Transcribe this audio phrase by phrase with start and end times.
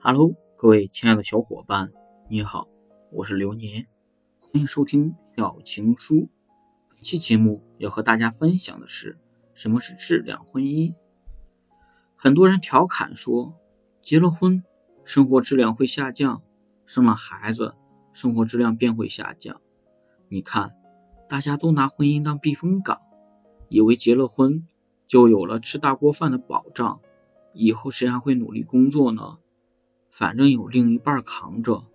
[0.00, 1.92] Hello，各位亲爱的小伙伴，
[2.28, 2.68] 你好，
[3.10, 3.88] 我是流年，
[4.38, 6.28] 欢迎收听小情书。
[6.88, 9.18] 本期节目要和大家分享的是
[9.54, 10.94] 什么是质量婚姻。
[12.14, 13.56] 很多人调侃说，
[14.00, 14.62] 结了婚，
[15.02, 16.42] 生活质量会下降；
[16.86, 17.74] 生了孩子，
[18.12, 19.60] 生活质量便会下降。
[20.28, 20.76] 你看，
[21.28, 23.00] 大家都拿婚姻当避风港，
[23.68, 24.68] 以为结了婚
[25.08, 27.00] 就有了吃大锅饭的保障，
[27.52, 29.38] 以后谁还会努力工作呢？
[30.10, 31.86] 反正有另一半扛着，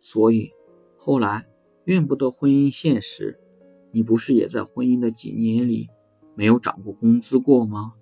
[0.00, 0.52] 所以
[0.96, 1.46] 后来
[1.84, 3.38] 怨不得婚姻现实。
[3.90, 5.90] 你不是也在婚姻的几年里
[6.34, 7.94] 没有涨过工资过吗？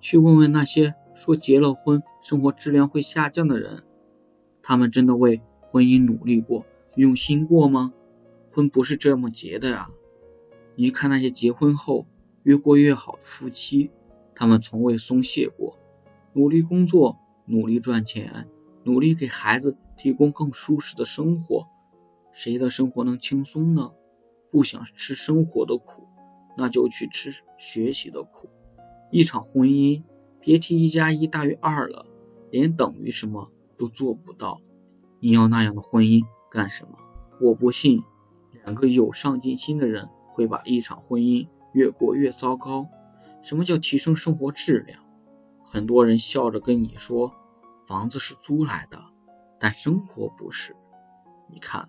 [0.00, 3.82] 去问问那些说结了婚生活质量会下降的人，
[4.62, 6.64] 他们真的为婚姻努力过、
[6.94, 7.92] 用心过吗？
[8.52, 9.90] 婚不是这么结的呀！
[10.76, 12.06] 你看那些结婚后
[12.44, 13.90] 越过越好的夫妻，
[14.36, 15.76] 他们从未松懈过，
[16.32, 18.48] 努力工作，努力赚钱，
[18.88, 21.66] 努力给孩子提供更舒适的生活。
[22.32, 23.92] 谁的生活能轻松呢？
[24.50, 26.08] 不想吃生活的苦，
[26.56, 28.48] 那就去吃学习的苦。
[29.10, 30.04] 一场婚姻，
[30.40, 32.06] 别提一加一大于二了，
[32.50, 34.62] 连等于什么都做不到。
[35.20, 36.96] 你要那样的婚姻干什么？
[37.42, 38.02] 我不信，
[38.64, 42.86] 两个有上进心的人会把一场婚姻越过越糟糕。
[43.42, 45.02] 什么叫提升生活质量？
[45.62, 47.34] 很多人笑着跟你说，
[47.88, 49.02] 房子是租来的，
[49.58, 50.76] 但生活不是。
[51.48, 51.88] 你看，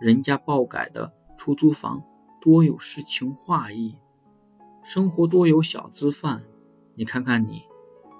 [0.00, 2.02] 人家爆改的出租房
[2.40, 3.98] 多有诗情画意。
[4.84, 6.44] 生活多有小资范，
[6.94, 7.64] 你看看你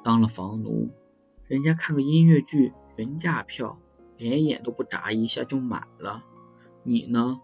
[0.04, 0.90] 当了房奴，
[1.46, 3.78] 人家看个音乐剧原价票，
[4.18, 6.22] 连眼都不眨一下就买了。
[6.82, 7.40] 你呢，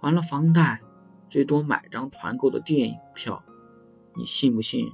[0.00, 0.80] 还了房贷，
[1.28, 3.44] 最多买张团购的电影票。
[4.16, 4.90] 你信不信，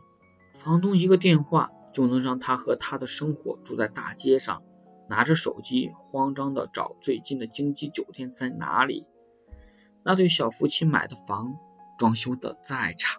[0.52, 4.62] 房东一个电话就能让他和他的生活住在大街上，
[5.08, 9.06] 拿着手机慌张的找最近的经济酒店在哪里？
[10.02, 11.56] 那对小夫妻买的房，
[11.98, 13.18] 装修的再差。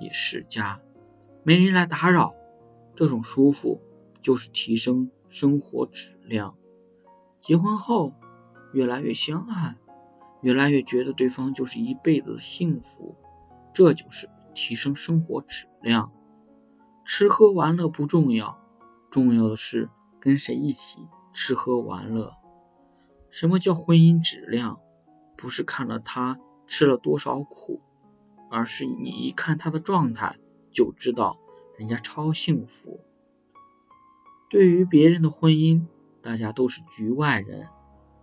[0.00, 0.80] 也是家，
[1.42, 2.34] 没人来打扰，
[2.94, 3.82] 这种舒服
[4.22, 6.56] 就是提升生活质量。
[7.42, 8.14] 结婚后
[8.72, 9.76] 越来越相爱，
[10.40, 13.14] 越来越觉得对方就是一辈子的幸福，
[13.74, 16.12] 这就是提升生活质量。
[17.06, 18.58] 吃喝玩乐不重要，
[19.10, 19.88] 重要的是
[20.20, 20.98] 跟谁一起
[21.32, 22.34] 吃喝玩乐。
[23.30, 24.80] 什么叫婚姻质量？
[25.36, 27.80] 不是看了他吃了多少苦。
[28.48, 30.36] 而是你一看他的状态，
[30.70, 31.36] 就知道
[31.78, 33.00] 人家超幸福。
[34.48, 35.86] 对于别人的婚姻，
[36.22, 37.68] 大家都是局外人，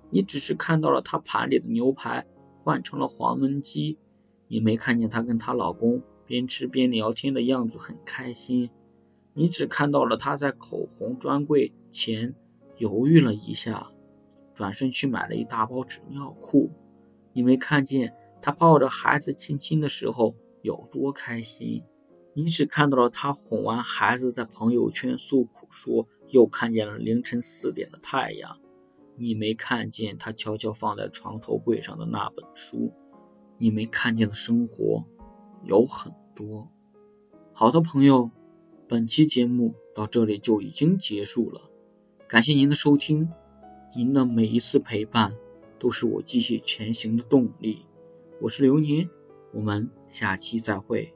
[0.10, 2.26] 你只是看到了他盘里的牛排
[2.64, 3.98] 换成了黄焖鸡，
[4.48, 8.70] 你没看见他跟她老公边吃边聊天的样子很开心，
[9.34, 12.36] 你只看到了他在口红专柜前
[12.78, 13.92] 犹豫了一下，
[14.54, 16.72] 转身去买了一大包纸尿裤，
[17.34, 18.14] 你没看见。
[18.46, 21.84] 他抱着孩子亲亲的时候有多开心？
[22.34, 28.60] 你只看到了他哄完孩子在朋友圈诉苦，说又看见了凌晨四点的太阳。
[29.16, 32.92] 你没看见他悄悄放在床头柜上的那本书。
[33.58, 35.06] 你没看见的生活
[35.66, 36.70] 有很多。
[37.54, 38.32] 好的朋友，
[38.88, 41.70] 本期节目到这里就已经结束了。
[42.28, 43.30] 感谢您的收听，
[43.96, 45.36] 您的每一次陪伴
[45.80, 47.86] 都是我继续前行的动力。
[48.42, 49.10] 我是流年，
[49.52, 51.14] 我们下期再会。